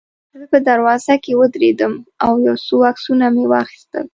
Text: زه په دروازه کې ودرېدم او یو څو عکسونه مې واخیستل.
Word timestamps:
زه 0.39 0.45
په 0.51 0.57
دروازه 0.69 1.15
کې 1.23 1.37
ودرېدم 1.39 1.93
او 2.25 2.31
یو 2.47 2.55
څو 2.67 2.77
عکسونه 2.91 3.25
مې 3.35 3.45
واخیستل. 3.51 4.05